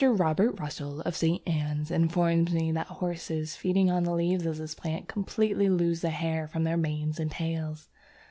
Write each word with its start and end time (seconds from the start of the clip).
Robert 0.03 0.59
Russell, 0.59 1.01
of 1.01 1.15
St. 1.15 1.47
Ann's, 1.47 1.91
informs 1.91 2.51
me 2.51 2.71
that 2.71 2.87
horses 2.87 3.55
feeding 3.55 3.91
on 3.91 4.03
the 4.03 4.15
leaves 4.15 4.47
of 4.47 4.57
this 4.57 4.73
plant 4.73 5.07
completely 5.07 5.69
lose 5.69 6.01
the 6.01 6.09
hair 6.09 6.47
from 6.47 6.63
their 6.63 6.75
manes 6.75 7.19
and 7.19 7.29
tails. 7.29 7.87